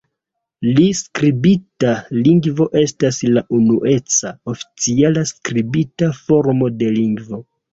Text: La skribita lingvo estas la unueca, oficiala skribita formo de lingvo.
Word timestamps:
La 0.77 0.85
skribita 0.99 1.91
lingvo 2.15 2.67
estas 2.81 3.19
la 3.35 3.45
unueca, 3.59 4.33
oficiala 4.55 5.27
skribita 5.35 6.11
formo 6.25 6.73
de 6.83 6.91
lingvo. 6.99 7.45